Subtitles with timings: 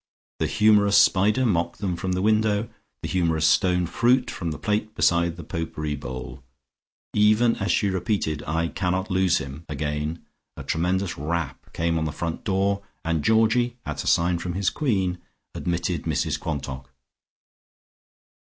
[0.39, 2.67] The humorous spider mocked them from the window,
[3.03, 6.43] the humorous stone fruit from the plate beside the pot pourri bowl.
[7.13, 10.25] Even as she repeated, "I cannot lose him," again,
[10.57, 14.71] a tremendous rap came on the front door, and Georgie, at a sign from his
[14.71, 15.19] queen,
[15.53, 16.89] admitted Mrs Quantock.